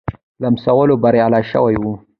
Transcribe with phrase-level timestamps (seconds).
[0.41, 1.93] لمسولو بریالی شوی وو.